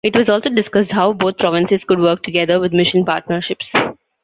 It 0.03 0.15
was 0.15 0.29
also 0.29 0.49
discussed 0.49 0.91
how 0.93 1.13
both 1.13 1.37
provinces 1.37 1.83
could 1.83 1.99
work 1.99 2.23
together 2.23 2.59
with 2.59 2.73
mission 2.73 3.05
partnerships. 3.05 3.71